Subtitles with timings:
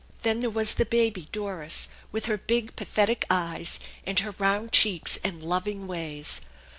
[0.23, 5.19] Then there was the baby Doris, with her big, pathetic eyes, and her round cheeks
[5.23, 6.41] and loving ways.